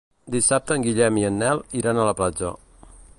Dissabte 0.35 0.77
en 0.79 0.85
Guillem 0.87 1.19
i 1.23 1.27
en 1.29 1.37
Nel 1.43 1.63
iran 1.83 2.01
a 2.05 2.09
la 2.11 2.19
platja. 2.23 2.55